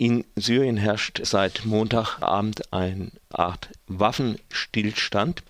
In 0.00 0.24
Syrien 0.36 0.76
herrscht 0.76 1.18
seit 1.24 1.64
Montagabend 1.64 2.72
eine 2.72 3.10
Art 3.30 3.68
Waffenstillstand. 3.88 5.42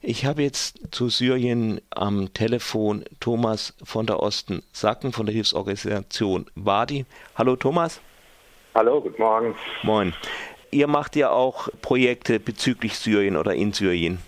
Ich 0.00 0.24
habe 0.24 0.44
jetzt 0.44 0.78
zu 0.92 1.08
Syrien 1.08 1.80
am 1.90 2.32
Telefon 2.32 3.04
Thomas 3.18 3.74
von 3.82 4.06
der 4.06 4.20
Osten 4.20 4.62
Sacken 4.70 5.12
von 5.12 5.26
der 5.26 5.34
Hilfsorganisation 5.34 6.46
Wadi. 6.54 7.06
Hallo 7.34 7.56
Thomas. 7.56 8.00
Hallo, 8.72 9.00
guten 9.00 9.20
Morgen. 9.20 9.56
Moin. 9.82 10.14
Ihr 10.70 10.86
macht 10.86 11.16
ja 11.16 11.30
auch 11.30 11.68
Projekte 11.82 12.38
bezüglich 12.38 12.96
Syrien 12.96 13.36
oder 13.36 13.56
in 13.56 13.72
Syrien. 13.72 14.20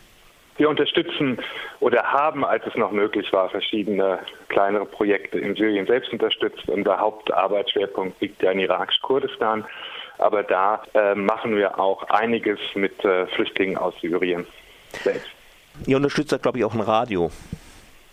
Wir 0.58 0.68
unterstützen 0.68 1.38
oder 1.80 2.02
haben, 2.02 2.44
als 2.44 2.66
es 2.66 2.74
noch 2.74 2.90
möglich 2.90 3.32
war, 3.32 3.48
verschiedene 3.48 4.18
kleinere 4.48 4.86
Projekte 4.86 5.38
in 5.38 5.54
Syrien 5.54 5.86
selbst 5.86 6.12
unterstützt. 6.12 6.68
Unser 6.68 6.98
Hauptarbeitsschwerpunkt 6.98 8.20
liegt 8.20 8.42
ja 8.42 8.50
in 8.50 8.58
irakisch-Kurdistan. 8.58 9.64
Aber 10.18 10.42
da 10.42 10.82
äh, 10.94 11.14
machen 11.14 11.56
wir 11.56 11.78
auch 11.78 12.02
einiges 12.08 12.58
mit 12.74 13.04
äh, 13.04 13.26
Flüchtlingen 13.28 13.78
aus 13.78 13.94
Syrien 14.00 14.46
selbst. 15.04 15.28
Ihr 15.86 15.96
unterstützt 15.96 16.32
da, 16.32 16.38
glaube 16.38 16.58
ich, 16.58 16.64
auch 16.64 16.74
ein 16.74 16.80
Radio. 16.80 17.30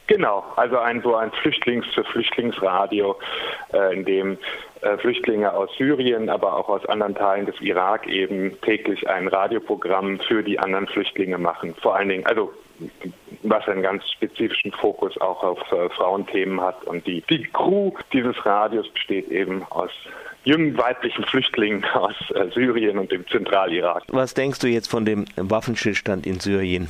Genau, 0.07 0.43
also 0.55 0.77
ein 0.77 1.01
so 1.01 1.15
ein 1.15 1.31
Flüchtlings- 1.31 1.91
für 1.93 2.03
Flüchtlingsradio, 2.03 3.17
äh, 3.73 3.93
in 3.95 4.05
dem 4.05 4.37
äh, 4.81 4.97
Flüchtlinge 4.97 5.51
aus 5.51 5.69
Syrien, 5.77 6.29
aber 6.29 6.55
auch 6.55 6.69
aus 6.69 6.85
anderen 6.85 7.15
Teilen 7.15 7.47
des 7.47 7.59
Irak 7.59 8.07
eben 8.07 8.59
täglich 8.61 9.09
ein 9.09 9.27
Radioprogramm 9.27 10.19
für 10.19 10.43
die 10.43 10.59
anderen 10.59 10.87
Flüchtlinge 10.87 11.39
machen. 11.39 11.73
Vor 11.81 11.95
allen 11.95 12.09
Dingen, 12.09 12.25
also 12.27 12.53
was 13.43 13.67
einen 13.67 13.81
ganz 13.81 14.03
spezifischen 14.11 14.71
Fokus 14.73 15.19
auch 15.21 15.43
auf 15.43 15.59
äh, 15.71 15.89
Frauenthemen 15.89 16.61
hat. 16.61 16.83
Und 16.83 17.07
die, 17.07 17.23
die 17.29 17.43
Crew 17.45 17.91
dieses 18.13 18.45
Radios 18.45 18.87
besteht 18.89 19.29
eben 19.29 19.63
aus 19.69 19.91
jungen 20.43 20.77
weiblichen 20.77 21.23
Flüchtlingen 21.23 21.83
aus 21.93 22.15
äh, 22.31 22.49
Syrien 22.53 22.97
und 22.99 23.11
dem 23.11 23.27
Zentralirak. 23.27 24.03
Was 24.09 24.33
denkst 24.33 24.59
du 24.59 24.67
jetzt 24.67 24.89
von 24.89 25.05
dem 25.05 25.25
Waffenstillstand 25.35 26.27
in 26.27 26.39
Syrien? 26.39 26.89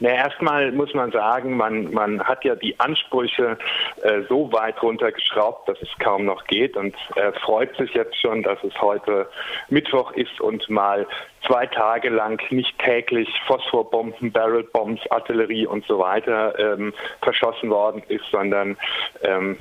Na, 0.00 0.10
erstmal 0.10 0.72
muss 0.72 0.92
man 0.94 1.10
sagen, 1.10 1.56
man, 1.56 1.92
man 1.92 2.22
hat 2.22 2.44
ja 2.44 2.54
die 2.54 2.78
Ansprüche 2.78 3.58
äh, 4.02 4.22
so 4.28 4.52
weit 4.52 4.82
runtergeschraubt, 4.82 5.68
dass 5.68 5.80
es 5.80 5.88
kaum 5.98 6.24
noch 6.26 6.44
geht. 6.44 6.76
Und 6.76 6.94
er 7.14 7.32
freut 7.32 7.74
sich 7.76 7.94
jetzt 7.94 8.20
schon, 8.20 8.42
dass 8.42 8.62
es 8.62 8.78
heute 8.80 9.28
Mittwoch 9.68 10.12
ist 10.12 10.40
und 10.40 10.68
mal 10.68 11.06
zwei 11.46 11.66
Tage 11.66 12.10
lang 12.10 12.42
nicht 12.50 12.78
täglich 12.78 13.28
Phosphorbomben, 13.46 14.32
Barrelbombs, 14.32 15.00
Artillerie 15.10 15.66
und 15.66 15.86
so 15.86 15.98
weiter 15.98 16.58
ähm, 16.58 16.92
verschossen 17.22 17.70
worden 17.70 18.02
ist, 18.08 18.24
sondern 18.30 18.76
ähm, 19.22 19.58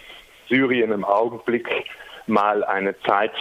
Syrien 0.50 0.92
im 0.92 1.06
Augenblick 1.06 1.70
mal 2.28 2.64
eine 2.64 3.00
Zeit 3.02 3.32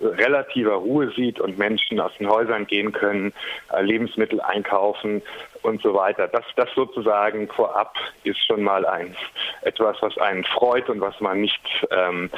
relativer 0.00 0.74
Ruhe 0.74 1.10
sieht 1.12 1.40
und 1.40 1.58
Menschen 1.58 2.00
aus 2.00 2.12
den 2.18 2.28
Häusern 2.28 2.66
gehen 2.66 2.92
können, 2.92 3.32
äh, 3.72 3.82
Lebensmittel 3.82 4.40
einkaufen 4.40 5.22
und 5.62 5.82
so 5.82 5.94
weiter. 5.94 6.28
Das, 6.28 6.44
das 6.56 6.68
sozusagen 6.74 7.48
vorab 7.48 7.96
ist 8.22 8.44
schon 8.46 8.62
mal 8.62 8.84
ein 8.86 9.16
etwas, 9.62 9.96
was 10.00 10.16
einen 10.18 10.44
freut 10.44 10.88
und 10.88 11.00
was 11.00 11.18
man 11.20 11.40
nicht, 11.40 11.62
ähm, 11.90 12.30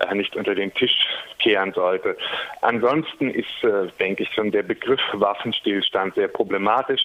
äh, 0.00 0.14
nicht 0.14 0.36
unter 0.36 0.54
den 0.54 0.74
Tisch 0.74 1.06
kehren 1.38 1.72
sollte. 1.72 2.16
Ansonsten 2.62 3.30
ist, 3.30 3.62
äh, 3.62 3.88
denke 4.00 4.24
ich, 4.24 4.34
schon 4.34 4.50
der 4.50 4.62
Begriff 4.62 5.00
Waffenstillstand 5.12 6.14
sehr 6.14 6.28
problematisch, 6.28 7.02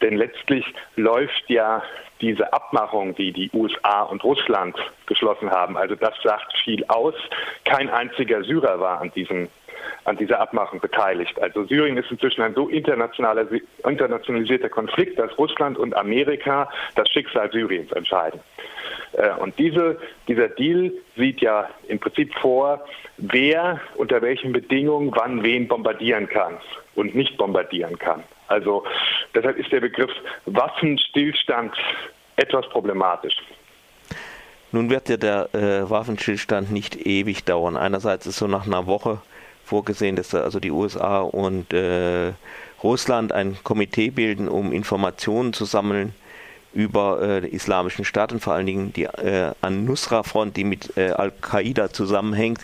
denn 0.00 0.16
letztlich 0.16 0.64
läuft 0.96 1.44
ja 1.48 1.82
diese 2.20 2.52
Abmachung, 2.52 3.14
die 3.14 3.32
die 3.32 3.50
USA 3.52 4.02
und 4.02 4.24
Russland 4.24 4.76
geschlossen 5.06 5.50
haben, 5.50 5.76
also 5.76 5.94
das 5.94 6.14
sagt 6.22 6.56
viel 6.64 6.84
aus. 6.88 7.14
Kein 7.64 7.88
einziger 7.90 8.42
Syrer 8.44 8.80
war 8.80 9.00
an 9.00 9.10
diesem 9.12 9.48
an 10.04 10.16
dieser 10.16 10.40
Abmachung 10.40 10.80
beteiligt. 10.80 11.40
Also 11.40 11.64
Syrien 11.64 11.96
ist 11.96 12.10
inzwischen 12.10 12.42
ein 12.42 12.54
so 12.54 12.68
internationalisierter 12.68 14.68
Konflikt, 14.68 15.18
dass 15.18 15.38
Russland 15.38 15.78
und 15.78 15.96
Amerika 15.96 16.68
das 16.96 17.08
Schicksal 17.08 17.50
Syriens 17.50 17.90
entscheiden. 17.92 18.40
Äh, 19.20 19.32
und 19.40 19.58
diese, 19.58 19.98
dieser 20.28 20.48
Deal 20.48 20.92
sieht 21.16 21.40
ja 21.40 21.68
im 21.88 21.98
Prinzip 21.98 22.34
vor, 22.34 22.84
wer 23.18 23.80
unter 23.96 24.22
welchen 24.22 24.52
Bedingungen 24.52 25.12
wann 25.14 25.42
wen 25.42 25.68
bombardieren 25.68 26.28
kann 26.28 26.56
und 26.94 27.14
nicht 27.14 27.36
bombardieren 27.36 27.98
kann. 27.98 28.22
Also 28.48 28.84
deshalb 29.34 29.58
ist 29.58 29.70
der 29.70 29.80
Begriff 29.80 30.10
Waffenstillstand 30.46 31.74
etwas 32.36 32.68
problematisch. 32.70 33.36
Nun 34.72 34.88
wird 34.88 35.08
ja 35.08 35.16
der 35.16 35.54
äh, 35.54 35.90
Waffenstillstand 35.90 36.70
nicht 36.72 37.06
ewig 37.06 37.44
dauern. 37.44 37.76
Einerseits 37.76 38.26
ist 38.26 38.38
so 38.38 38.46
nach 38.46 38.66
einer 38.66 38.86
Woche 38.86 39.20
vorgesehen, 39.64 40.16
dass 40.16 40.34
also 40.34 40.60
die 40.60 40.70
USA 40.70 41.20
und 41.20 41.72
äh, 41.72 42.32
Russland 42.82 43.32
ein 43.32 43.58
Komitee 43.62 44.10
bilden, 44.10 44.48
um 44.48 44.72
Informationen 44.72 45.52
zu 45.52 45.64
sammeln 45.64 46.14
über 46.72 47.20
äh, 47.20 47.40
den 47.40 47.52
islamischen 47.52 48.04
Staat 48.04 48.32
und 48.32 48.40
vor 48.40 48.54
allen 48.54 48.66
Dingen 48.66 48.92
die 48.92 49.04
äh, 49.04 49.52
An-Nusra-Front, 49.60 50.56
die 50.56 50.64
mit 50.64 50.96
äh, 50.96 51.10
Al-Qaida 51.10 51.90
zusammenhängt, 51.92 52.60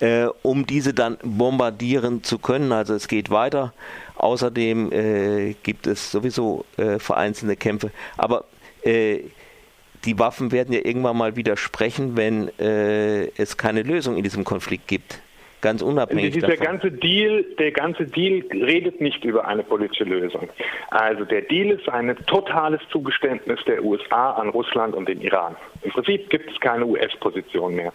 äh, 0.00 0.26
um 0.42 0.66
diese 0.66 0.94
dann 0.94 1.18
bombardieren 1.22 2.22
zu 2.22 2.38
können. 2.38 2.72
Also 2.72 2.94
es 2.94 3.08
geht 3.08 3.30
weiter. 3.30 3.72
Außerdem 4.16 4.92
äh, 4.92 5.54
gibt 5.62 5.86
es 5.86 6.10
sowieso 6.10 6.64
äh, 6.76 6.98
vereinzelte 6.98 7.56
Kämpfe. 7.56 7.90
Aber 8.16 8.44
die 8.86 10.18
Waffen 10.18 10.52
werden 10.52 10.74
ja 10.74 10.80
irgendwann 10.84 11.16
mal 11.16 11.36
widersprechen, 11.36 12.18
wenn 12.18 12.50
es 12.58 13.56
keine 13.56 13.82
Lösung 13.82 14.18
in 14.18 14.22
diesem 14.22 14.44
Konflikt 14.44 14.88
gibt 14.88 15.22
ganz 15.64 15.82
unabhängig 15.82 16.34
Dieser 16.34 16.48
davon. 16.48 16.64
ganze 16.64 16.92
Deal, 16.92 17.42
der 17.58 17.72
ganze 17.72 18.04
Deal 18.04 18.44
redet 18.52 19.00
nicht 19.00 19.24
über 19.24 19.46
eine 19.48 19.64
politische 19.64 20.04
Lösung. 20.04 20.48
Also 20.90 21.24
der 21.24 21.40
Deal 21.40 21.70
ist 21.70 21.88
ein 21.88 22.14
totales 22.26 22.80
Zugeständnis 22.92 23.58
der 23.66 23.82
USA 23.82 24.32
an 24.32 24.50
Russland 24.50 24.94
und 24.94 25.08
den 25.08 25.22
Iran. 25.22 25.56
Im 25.82 25.90
Prinzip 25.90 26.28
gibt 26.28 26.50
es 26.50 26.60
keine 26.60 26.84
US-Position 26.84 27.74
mehr. 27.74 27.92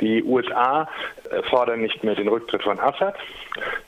Die 0.00 0.22
USA 0.22 0.88
äh, 1.30 1.42
fordern 1.50 1.82
nicht 1.82 2.04
mehr 2.04 2.14
den 2.14 2.28
Rücktritt 2.28 2.62
von 2.62 2.78
Assad. 2.78 3.16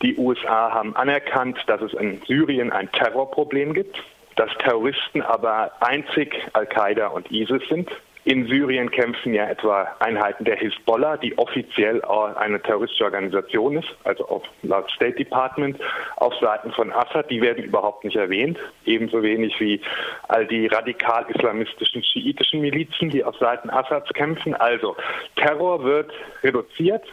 Die 0.02 0.16
USA 0.16 0.72
haben 0.72 0.94
anerkannt, 0.96 1.56
dass 1.68 1.80
es 1.82 1.94
in 1.94 2.20
Syrien 2.26 2.72
ein 2.72 2.90
Terrorproblem 2.90 3.74
gibt, 3.74 3.96
dass 4.34 4.50
Terroristen 4.58 5.22
aber 5.22 5.70
einzig 5.80 6.34
Al-Qaida 6.52 7.06
und 7.06 7.30
ISIS 7.30 7.62
sind 7.68 7.88
in 8.24 8.46
Syrien 8.46 8.90
kämpfen 8.90 9.32
ja 9.32 9.46
etwa 9.46 9.96
Einheiten 9.98 10.44
der 10.44 10.56
Hisbollah, 10.56 11.16
die 11.16 11.36
offiziell 11.38 12.02
eine 12.02 12.60
terroristische 12.60 13.04
Organisation 13.04 13.78
ist, 13.78 13.88
also 14.04 14.42
laut 14.62 14.90
State 14.90 15.16
Department, 15.16 15.80
auf 16.16 16.34
Seiten 16.38 16.70
von 16.72 16.92
Assad. 16.92 17.30
Die 17.30 17.40
werden 17.40 17.64
überhaupt 17.64 18.04
nicht 18.04 18.16
erwähnt, 18.16 18.58
ebenso 18.84 19.22
wenig 19.22 19.58
wie 19.58 19.80
all 20.28 20.46
die 20.46 20.66
radikal-islamistischen 20.66 22.04
schiitischen 22.04 22.60
Milizen, 22.60 23.08
die 23.08 23.24
auf 23.24 23.36
Seiten 23.38 23.70
Assads 23.70 24.12
kämpfen. 24.12 24.54
Also 24.54 24.96
Terror 25.36 25.82
wird 25.82 26.12
reduziert 26.42 27.04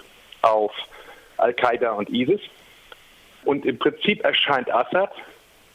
auf 0.42 0.74
Al-Qaida 1.38 1.92
und 1.92 2.10
ISIS. 2.10 2.42
Und 3.46 3.66
im 3.66 3.80
Prinzip 3.80 4.26
erscheint 4.26 4.70
Assad 4.74 5.12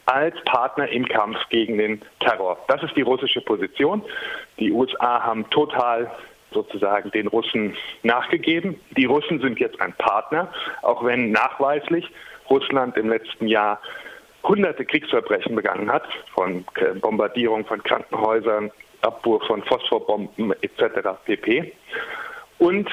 als 0.07 0.35
Partner 0.45 0.89
im 0.89 1.07
Kampf 1.07 1.39
gegen 1.49 1.79
den 1.79 2.03
Terror. 2.21 2.59
Das 2.69 2.83
ist 2.83 2.97
die 2.97 3.03
russische 3.03 3.41
Position. 3.41 4.03
Die 4.59 4.73
USA 4.73 5.23
haben 5.23 5.49
total 5.51 6.11
sozusagen 6.53 7.11
den 7.11 7.29
Russen 7.29 7.77
nachgegeben. 8.03 8.79
Die 8.97 9.07
Russen 9.07 9.41
sind 9.41 9.59
jetzt 9.59 9.81
ein 9.81 9.93
Partner, 9.95 10.53
auch 10.83 11.05
wenn 11.05 11.31
nachweislich 11.31 12.11
Russland 12.51 12.97
im 12.97 13.09
letzten 13.09 13.47
Jahr 13.47 13.81
hunderte 14.43 14.85
Kriegsverbrechen 14.85 15.55
begangen 15.55 15.91
hat, 15.91 16.05
von 16.35 16.65
Bombardierung 17.01 17.65
von 17.65 17.83
Krankenhäusern, 17.83 18.71
Abwurf 19.03 19.45
von 19.47 19.63
Phosphorbomben 19.63 20.53
etc. 20.63 21.09
pp. 21.25 21.73
Und 22.59 22.89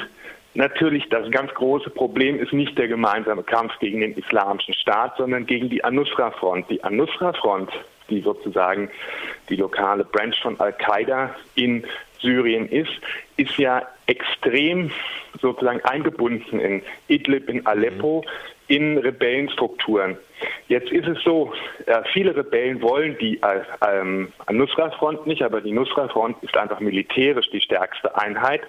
Natürlich, 0.55 1.07
das 1.09 1.29
ganz 1.31 1.53
große 1.53 1.91
Problem 1.91 2.39
ist 2.39 2.53
nicht 2.53 2.77
der 2.77 2.87
gemeinsame 2.87 3.43
Kampf 3.43 3.77
gegen 3.79 4.01
den 4.01 4.13
Islamischen 4.13 4.73
Staat, 4.73 5.15
sondern 5.17 5.45
gegen 5.45 5.69
die 5.69 5.83
An-Nusra-Front. 5.83 6.69
Die 6.69 6.83
An-Nusra-Front, 6.83 7.69
die 8.09 8.21
sozusagen 8.21 8.89
die 9.49 9.55
lokale 9.55 10.03
Branch 10.03 10.35
von 10.41 10.59
Al-Qaida 10.59 11.35
in 11.55 11.85
Syrien 12.19 12.67
ist, 12.67 12.91
ist 13.37 13.57
ja 13.57 13.87
extrem 14.09 14.91
sozusagen 15.39 15.81
eingebunden 15.81 16.59
in 16.59 16.81
Idlib, 17.07 17.47
in 17.47 17.65
Aleppo, 17.65 18.25
in 18.67 18.97
Rebellenstrukturen. 18.97 20.17
Jetzt 20.67 20.91
ist 20.91 21.07
es 21.07 21.21
so, 21.23 21.53
äh, 21.85 22.01
viele 22.13 22.35
Rebellen 22.35 22.81
wollen 22.81 23.17
die 23.19 23.41
äh, 23.41 23.61
ähm, 23.87 24.31
Nusra-Front 24.49 25.27
nicht, 25.27 25.43
aber 25.43 25.61
die 25.61 25.71
Nusra-Front 25.71 26.37
ist 26.43 26.55
einfach 26.57 26.79
militärisch 26.79 27.49
die 27.51 27.61
stärkste 27.61 28.15
Einheit, 28.17 28.61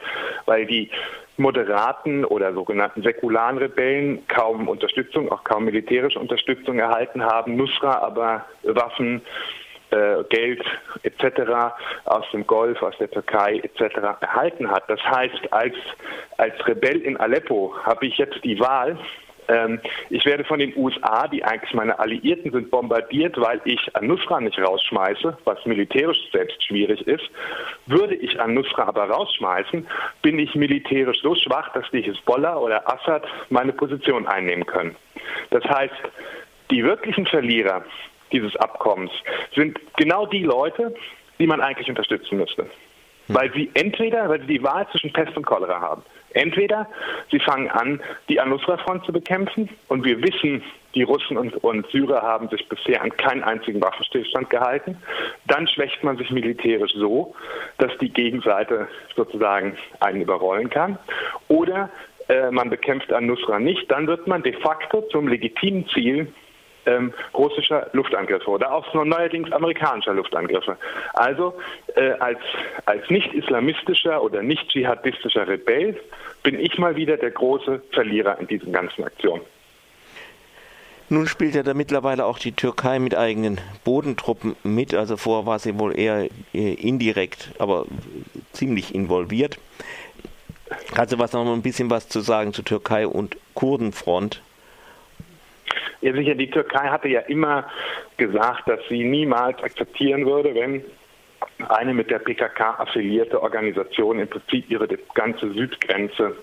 weil 0.46 0.66
die 0.66 0.90
moderaten 1.37 2.25
oder 2.25 2.52
sogenannten 2.52 3.02
säkularen 3.02 3.58
Rebellen 3.58 4.26
kaum 4.28 4.69
Unterstützung, 4.69 5.31
auch 5.32 5.44
kaum 5.44 5.64
militärische 5.64 6.19
Unterstützung 6.19 6.78
erhalten 6.78 7.25
haben, 7.25 7.56
Nusra 7.56 7.98
aber 7.98 8.44
Waffen 8.62 9.22
äh, 9.90 10.25
Geld 10.28 10.62
etc. 11.02 11.75
aus 12.04 12.25
dem 12.32 12.46
Golf, 12.46 12.82
aus 12.82 12.96
der 12.98 13.10
Türkei 13.10 13.60
etc. 13.62 13.96
erhalten 14.20 14.70
hat. 14.70 14.88
Das 14.88 15.00
heißt, 15.02 15.52
als, 15.52 15.75
als 16.38 16.54
Rebell 16.66 17.00
in 17.00 17.16
Aleppo 17.16 17.75
habe 17.84 18.06
ich 18.06 18.19
jetzt 18.19 18.42
die 18.44 18.58
Wahl, 18.60 18.98
ähm, 19.50 19.81
ich 20.10 20.25
werde 20.26 20.44
von 20.44 20.60
den 20.60 20.76
USA, 20.76 21.26
die 21.26 21.44
eigentlich 21.44 21.75
meine 21.75 21.98
Alliierten 21.98 22.52
sind, 22.52 22.70
bombardiert, 22.70 23.40
weil 23.40 23.60
ich 23.64 23.81
An-Nusra 23.96 24.40
nicht 24.40 24.58
rausschmeiße, 24.58 25.38
was 25.44 25.66
militärisch 25.66 26.19
selbst 26.32 26.62
schwierig 26.62 27.06
ist. 27.06 27.28
Würde 27.86 28.14
ich 28.14 28.40
An-Nusra 28.40 28.84
aber 28.84 29.10
rausschmeißen, 29.10 29.86
bin 30.22 30.38
ich 30.38 30.54
militärisch 30.54 31.20
so 31.22 31.34
schwach, 31.34 31.72
dass 31.72 31.90
die 31.90 32.02
Hisbollah 32.02 32.56
oder 32.58 32.88
Assad 32.88 33.26
meine 33.48 33.72
Position 33.72 34.26
einnehmen 34.26 34.66
können. 34.66 34.94
Das 35.50 35.64
heißt, 35.64 35.94
die 36.70 36.84
wirklichen 36.84 37.26
Verlierer 37.26 37.84
dieses 38.32 38.55
Abkommens 38.56 39.11
sind 39.55 39.79
genau 39.97 40.27
die 40.27 40.44
Leute, 40.44 40.94
die 41.38 41.47
man 41.47 41.61
eigentlich 41.61 41.88
unterstützen 41.88 42.38
müsste. 42.38 42.62
Hm. 42.62 43.35
Weil 43.35 43.53
sie 43.53 43.71
entweder, 43.75 44.29
weil 44.29 44.41
sie 44.41 44.47
die 44.47 44.62
Wahl 44.62 44.87
zwischen 44.91 45.12
Pest 45.12 45.37
und 45.37 45.47
Cholera 45.47 45.81
haben. 45.81 46.03
Entweder 46.32 46.87
sie 47.31 47.41
fangen 47.41 47.69
an, 47.69 48.00
die 48.29 48.38
Al-Nusra-Front 48.38 49.05
zu 49.05 49.12
bekämpfen 49.12 49.69
und 49.88 50.05
wir 50.05 50.23
wissen, 50.23 50.62
die 50.94 51.03
Russen 51.03 51.37
und, 51.37 51.56
und, 51.62 51.87
Syrer 51.91 52.23
haben 52.23 52.49
sich 52.49 52.69
bisher 52.69 53.03
an 53.03 53.11
keinen 53.17 53.43
einzigen 53.43 53.81
Waffenstillstand 53.81 54.50
gehalten. 54.50 54.97
Dann 55.47 55.67
schwächt 55.69 56.03
man 56.03 56.17
sich 56.17 56.31
militärisch 56.31 56.93
so, 56.94 57.35
dass 57.79 57.97
die 57.99 58.12
Gegenseite 58.12 58.88
sozusagen 59.17 59.77
einen 60.00 60.23
überrollen 60.23 60.71
kann. 60.71 60.99
Oder 61.49 61.91
äh, 62.29 62.50
man 62.50 62.71
bekämpft 62.71 63.12
Al-Nusra 63.12 63.59
nicht, 63.59 63.91
dann 63.91 64.06
wird 64.06 64.27
man 64.27 64.43
de 64.43 64.53
facto 64.53 65.03
zum 65.11 65.27
legitimen 65.27 65.88
Ziel 65.88 66.32
ähm, 66.87 67.12
russischer 67.35 67.88
Luftangriffe 67.93 68.50
oder 68.50 68.73
auch 68.73 68.93
neuerdings 68.94 69.50
amerikanischer 69.53 70.15
Luftangriffe. 70.15 70.77
Also 71.15 71.55
äh, 71.94 72.12
als, 72.12 72.38
als 72.87 73.09
nicht 73.11 73.32
islamistischer 73.35 74.23
oder 74.23 74.43
nicht 74.43 74.69
dschihadistischer 74.69 75.47
Rebell 75.49 75.99
bin 76.43 76.59
ich 76.59 76.79
mal 76.79 76.97
wieder 76.97 77.17
der 77.17 77.31
große 77.31 77.82
Verlierer 77.93 78.38
in 78.38 78.47
diesen 78.47 78.73
ganzen 78.73 79.05
Aktionen. 79.05 79.43
Nun 81.12 81.27
spielt 81.27 81.56
ja 81.56 81.65
da 81.65 81.75
mittlerweile 81.75 82.25
auch 82.25 82.38
die 82.38 82.53
Türkei 82.53 83.00
mit 83.00 83.17
eigenen 83.17 83.61
Bodentruppen 83.82 84.55
mit. 84.62 84.94
Also 84.94 85.17
vorher 85.17 85.44
war 85.44 85.59
sie 85.59 85.77
wohl 85.77 85.99
eher 85.99 86.29
äh, 86.55 86.75
indirekt, 86.75 87.50
aber 87.59 87.87
ziemlich 88.53 88.94
involviert. 88.94 89.59
Kannst 90.94 91.12
du 91.12 91.19
was 91.19 91.32
noch 91.32 91.53
ein 91.53 91.62
bisschen 91.62 91.91
was 91.91 92.09
zu 92.09 92.21
sagen 92.21 92.53
zur 92.53 92.65
Türkei 92.65 93.09
und 93.09 93.37
Kurdenfront? 93.55 94.41
Ja, 96.00 96.12
sicher, 96.14 96.35
die 96.35 96.50
Türkei 96.50 96.88
hatte 96.88 97.08
ja 97.08 97.20
immer 97.20 97.69
gesagt, 98.17 98.69
dass 98.69 98.81
sie 98.88 99.05
niemals 99.05 99.62
akzeptieren 99.62 100.25
würde, 100.25 100.55
wenn 100.55 100.82
eine 101.69 101.93
mit 101.93 102.11
der 102.11 102.19
PKK 102.19 102.81
affiliierte 102.81 103.43
Organisation 103.43 104.19
im 104.19 104.29
Prinzip 104.29 104.70
ihre 104.70 104.88
ganze 105.14 105.52
Südgrenze 105.52 106.37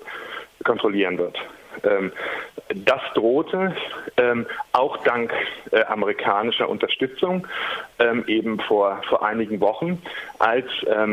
kontrollieren 0.63 1.18
wird. 1.18 1.38
Ähm, 1.83 2.12
das 2.69 3.01
drohte 3.13 3.75
ähm, 4.18 4.45
auch 4.74 4.97
dank 5.03 5.33
äh, 5.71 5.83
amerikanischer 5.85 6.68
Unterstützung 6.68 7.47
ähm, 8.00 8.24
eben 8.27 8.59
vor, 8.59 9.01
vor 9.07 9.25
einigen 9.25 9.59
Wochen, 9.62 10.01
als 10.39 10.65
äh, 10.83 11.07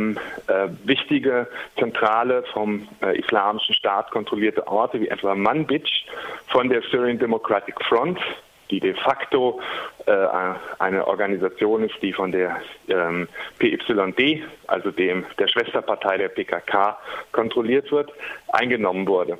wichtige 0.84 1.46
zentrale 1.78 2.44
vom 2.52 2.88
äh, 3.02 3.19
Islamischen 3.19 3.75
Staat 3.75 4.11
kontrollierte 4.11 4.66
Orte 4.66 5.00
wie 5.00 5.08
etwa 5.08 5.34
Manbij 5.34 5.84
von 6.49 6.69
der 6.69 6.82
Syrian 6.82 7.19
Democratic 7.19 7.82
Front 7.84 8.19
die 8.70 8.81
de 8.81 8.94
facto 8.94 9.61
äh, 10.06 10.12
eine 10.78 11.06
Organisation 11.06 11.84
ist, 11.84 11.94
die 12.02 12.12
von 12.12 12.32
der 12.32 12.61
ähm, 12.88 13.28
PYD, 13.58 14.43
also 14.66 14.90
dem 14.90 15.25
der 15.38 15.49
Schwesterpartei 15.49 16.19
der 16.19 16.28
PKK, 16.28 16.99
kontrolliert 17.32 17.90
wird, 17.93 18.12
eingenommen 18.49 19.06
wurde. 19.06 19.38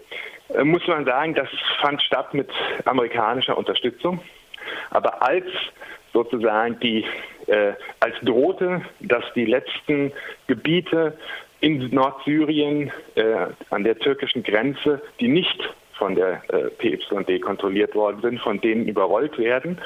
Äh, 0.49 0.64
muss 0.64 0.87
man 0.87 1.05
sagen, 1.05 1.35
das 1.35 1.49
fand 1.81 2.02
statt 2.02 2.35
mit 2.35 2.50
amerikanischer 2.85 3.56
Unterstützung. 3.56 4.20
Aber 4.91 5.23
als 5.23 5.46
sozusagen 6.12 6.79
die, 6.81 7.05
äh, 7.46 7.73
als 8.00 8.14
drohte, 8.23 8.82
dass 9.00 9.25
die 9.35 9.44
letzten 9.44 10.12
Gebiete 10.46 11.19
in 11.61 11.91
Nordsyrien 11.91 12.93
äh, 13.14 13.46
an 13.70 13.85
der 13.85 13.99
türkischen 13.99 14.43
Grenze, 14.43 15.02
die 15.20 15.29
nicht 15.29 15.75
von 15.94 16.14
der 16.14 16.43
äh, 16.49 16.70
PYD 16.70 17.40
kontrolliert 17.40 17.94
worden 17.94 18.20
sind, 18.20 18.40
von 18.40 18.61
denen 18.61 18.87
überrollt 18.87 19.38
werden, 19.38 19.79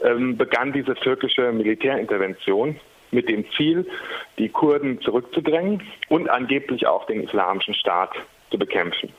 ähm, 0.00 0.36
begann 0.36 0.72
diese 0.72 0.94
türkische 0.94 1.52
Militärintervention 1.52 2.78
mit 3.10 3.28
dem 3.28 3.44
Ziel, 3.52 3.86
die 4.38 4.48
Kurden 4.48 5.00
zurückzudrängen 5.00 5.82
und 6.08 6.28
angeblich 6.28 6.86
auch 6.86 7.06
den 7.06 7.22
islamischen 7.22 7.74
Staat 7.74 8.12
zu 8.50 8.58
bekämpfen. 8.58 9.12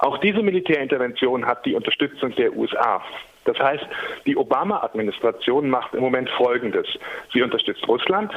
Auch 0.00 0.16
diese 0.18 0.42
Militärintervention 0.42 1.44
hat 1.44 1.66
die 1.66 1.74
Unterstützung 1.74 2.34
der 2.34 2.56
USA. 2.56 3.02
Das 3.44 3.58
heißt, 3.58 3.84
die 4.24 4.34
Obama-Administration 4.34 5.68
macht 5.68 5.92
im 5.94 6.00
Moment 6.00 6.30
Folgendes. 6.30 6.86
Sie 7.34 7.42
unterstützt 7.42 7.86
Russland 7.86 8.32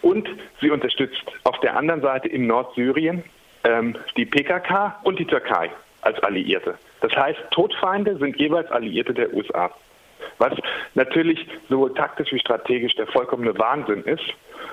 und 0.00 0.26
sie 0.60 0.70
unterstützt 0.70 1.22
auf 1.44 1.60
der 1.60 1.76
anderen 1.76 2.00
Seite 2.00 2.28
in 2.28 2.46
Nordsyrien 2.46 3.22
ähm, 3.64 3.94
die 4.16 4.24
PKK 4.24 5.00
und 5.04 5.18
die 5.18 5.26
Türkei 5.26 5.70
als 6.00 6.18
Alliierte. 6.22 6.78
Das 7.02 7.12
heißt, 7.14 7.38
Todfeinde 7.50 8.16
sind 8.16 8.36
jeweils 8.38 8.70
Alliierte 8.70 9.12
der 9.12 9.34
USA. 9.34 9.70
Was 10.38 10.54
natürlich 10.94 11.46
sowohl 11.68 11.92
taktisch 11.92 12.32
wie 12.32 12.40
strategisch 12.40 12.94
der 12.94 13.06
vollkommene 13.06 13.58
Wahnsinn 13.58 14.02
ist 14.04 14.24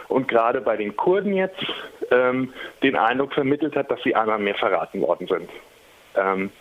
und 0.07 0.29
gerade 0.29 0.61
bei 0.61 0.77
den 0.77 0.95
Kurden 0.95 1.33
jetzt 1.33 1.65
ähm, 2.11 2.53
den 2.81 2.95
Eindruck 2.95 3.33
vermittelt 3.33 3.75
hat, 3.75 3.91
dass 3.91 4.01
sie 4.03 4.15
einmal 4.15 4.39
mehr 4.39 4.55
verraten 4.55 5.01
worden 5.01 5.27
sind. 5.27 5.49
Ähm, 6.17 6.51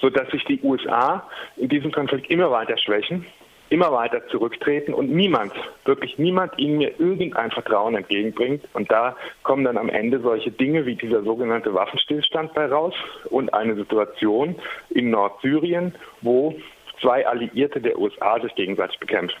sodass 0.00 0.28
sich 0.30 0.44
die 0.44 0.60
USA 0.62 1.28
in 1.56 1.68
diesem 1.68 1.92
Konflikt 1.92 2.30
immer 2.30 2.50
weiter 2.50 2.76
schwächen 2.76 3.26
immer 3.70 3.92
weiter 3.92 4.26
zurücktreten 4.28 4.92
und 4.92 5.10
niemand, 5.10 5.52
wirklich 5.84 6.18
niemand 6.18 6.58
ihnen 6.58 6.78
mir 6.78 7.00
irgendein 7.00 7.52
Vertrauen 7.52 7.94
entgegenbringt. 7.94 8.64
Und 8.74 8.90
da 8.90 9.16
kommen 9.44 9.64
dann 9.64 9.78
am 9.78 9.88
Ende 9.88 10.20
solche 10.20 10.50
Dinge 10.50 10.84
wie 10.86 10.96
dieser 10.96 11.22
sogenannte 11.22 11.72
Waffenstillstand 11.72 12.52
bei 12.52 12.66
raus 12.66 12.94
und 13.30 13.54
eine 13.54 13.76
Situation 13.76 14.56
in 14.90 15.10
Nordsyrien, 15.10 15.94
wo 16.20 16.56
zwei 17.00 17.26
Alliierte 17.26 17.80
der 17.80 17.98
USA 17.98 18.40
sich 18.40 18.54
gegenseitig 18.56 18.98
bekämpfen. 18.98 19.38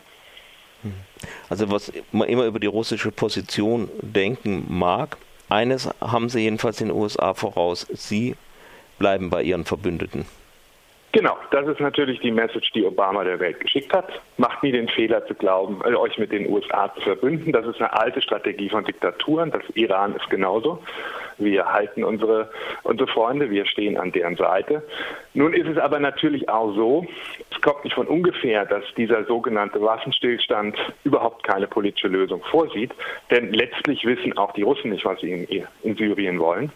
Also 1.50 1.70
was 1.70 1.92
man 2.12 2.28
immer 2.28 2.46
über 2.46 2.60
die 2.60 2.68
russische 2.68 3.10
Position 3.10 3.90
denken 4.00 4.64
mag, 4.68 5.18
eines 5.48 5.90
haben 6.00 6.28
sie 6.28 6.42
jedenfalls 6.42 6.76
den 6.76 6.92
USA 6.92 7.34
voraus, 7.34 7.86
sie 7.92 8.36
bleiben 9.00 9.30
bei 9.30 9.42
ihren 9.42 9.64
Verbündeten. 9.64 10.24
Genau, 11.12 11.36
das 11.50 11.66
ist 11.66 11.80
natürlich 11.80 12.20
die 12.20 12.30
Message, 12.30 12.70
die 12.72 12.84
Obama 12.84 13.24
der 13.24 13.40
Welt 13.40 13.58
geschickt 13.58 13.92
hat. 13.92 14.08
Macht 14.36 14.62
nie 14.62 14.70
den 14.70 14.88
Fehler 14.88 15.26
zu 15.26 15.34
glauben, 15.34 15.80
äh, 15.84 15.96
euch 15.96 16.18
mit 16.18 16.30
den 16.30 16.48
USA 16.48 16.92
zu 16.94 17.00
verbünden. 17.00 17.50
Das 17.50 17.66
ist 17.66 17.80
eine 17.80 17.92
alte 17.92 18.22
Strategie 18.22 18.68
von 18.68 18.84
Diktaturen. 18.84 19.50
Das 19.50 19.62
Iran 19.74 20.14
ist 20.14 20.30
genauso. 20.30 20.80
Wir 21.40 21.72
halten 21.72 22.04
unsere, 22.04 22.50
unsere 22.82 23.08
Freunde, 23.08 23.50
wir 23.50 23.64
stehen 23.66 23.96
an 23.96 24.12
deren 24.12 24.36
Seite. 24.36 24.82
Nun 25.32 25.54
ist 25.54 25.66
es 25.66 25.78
aber 25.78 25.98
natürlich 25.98 26.48
auch 26.48 26.74
so, 26.74 27.06
es 27.50 27.60
kommt 27.62 27.84
nicht 27.84 27.94
von 27.94 28.06
ungefähr, 28.06 28.66
dass 28.66 28.84
dieser 28.96 29.24
sogenannte 29.24 29.80
Waffenstillstand 29.80 30.76
überhaupt 31.04 31.42
keine 31.44 31.66
politische 31.66 32.08
Lösung 32.08 32.42
vorsieht. 32.50 32.92
Denn 33.30 33.52
letztlich 33.52 34.04
wissen 34.04 34.36
auch 34.36 34.52
die 34.52 34.62
Russen 34.62 34.90
nicht, 34.90 35.04
was 35.04 35.20
sie 35.20 35.32
in, 35.32 35.66
in 35.82 35.96
Syrien 35.96 36.38
wollen. 36.38 36.70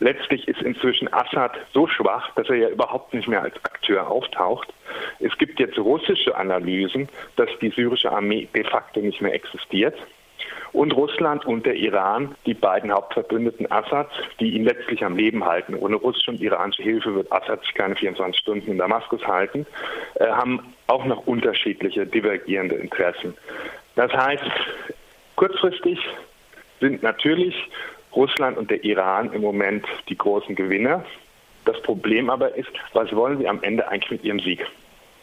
Letztlich 0.00 0.48
ist 0.48 0.62
inzwischen 0.62 1.12
Assad 1.12 1.52
so 1.72 1.86
schwach, 1.86 2.34
dass 2.34 2.48
er 2.48 2.56
ja 2.56 2.68
überhaupt 2.68 3.14
nicht 3.14 3.28
mehr 3.28 3.42
als 3.42 3.54
Akteur 3.64 4.10
auftaucht. 4.10 4.72
Es 5.20 5.36
gibt 5.38 5.60
jetzt 5.60 5.78
russische 5.78 6.36
Analysen, 6.36 7.08
dass 7.36 7.50
die 7.60 7.70
syrische 7.70 8.10
Armee 8.10 8.48
de 8.54 8.64
facto 8.64 9.00
nicht 9.00 9.20
mehr 9.20 9.34
existiert 9.34 9.94
und 10.72 10.94
Russland 10.94 11.44
und 11.46 11.66
der 11.66 11.74
Iran, 11.74 12.34
die 12.46 12.54
beiden 12.54 12.92
Hauptverbündeten 12.92 13.70
Assads, 13.70 14.12
die 14.38 14.50
ihn 14.50 14.64
letztlich 14.64 15.04
am 15.04 15.16
Leben 15.16 15.44
halten. 15.44 15.74
Ohne 15.74 15.96
russische 15.96 16.30
und 16.30 16.40
iranische 16.40 16.82
Hilfe 16.82 17.14
wird 17.14 17.32
Assad 17.32 17.62
sich 17.62 17.74
keine 17.74 17.96
24 17.96 18.40
Stunden 18.40 18.70
in 18.70 18.78
Damaskus 18.78 19.26
halten, 19.26 19.66
äh, 20.14 20.26
haben 20.26 20.74
auch 20.86 21.04
noch 21.04 21.26
unterschiedliche 21.26 22.06
divergierende 22.06 22.76
Interessen. 22.76 23.34
Das 23.96 24.12
heißt, 24.12 24.44
kurzfristig 25.36 25.98
sind 26.80 27.02
natürlich 27.02 27.54
Russland 28.14 28.56
und 28.58 28.70
der 28.70 28.82
Iran 28.84 29.32
im 29.32 29.42
Moment 29.42 29.84
die 30.08 30.16
großen 30.16 30.54
Gewinner. 30.54 31.04
Das 31.64 31.80
Problem 31.82 32.30
aber 32.30 32.54
ist, 32.56 32.70
was 32.92 33.12
wollen 33.14 33.38
sie 33.38 33.48
am 33.48 33.62
Ende 33.62 33.86
eigentlich 33.88 34.10
mit 34.10 34.24
ihrem 34.24 34.40
Sieg? 34.40 34.66